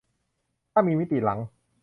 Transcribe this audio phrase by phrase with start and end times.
[0.71, 1.39] ถ้ามีมิติหลัง